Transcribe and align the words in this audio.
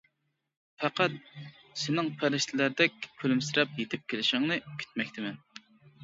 پەقەت، 0.83 1.17
سېنىڭ 1.81 2.07
پەرىشتىلەردەك 2.23 2.95
كۈلۈمسىرەپ 3.23 3.75
يېتىپ 3.81 4.07
كېلىشىڭنى 4.15 4.57
كۈتمەكتىمەن. 4.81 5.37